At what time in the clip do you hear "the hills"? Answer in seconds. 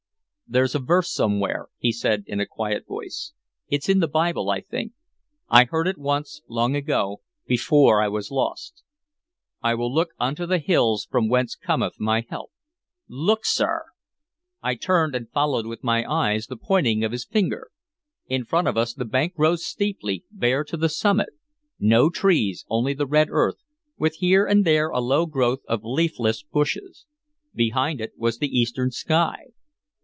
10.45-11.07